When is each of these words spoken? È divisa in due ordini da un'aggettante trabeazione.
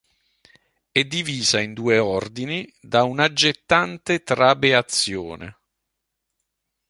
È 0.91 1.03
divisa 1.03 1.59
in 1.59 1.73
due 1.73 1.99
ordini 1.99 2.67
da 2.81 3.03
un'aggettante 3.03 4.23
trabeazione. 4.23 5.59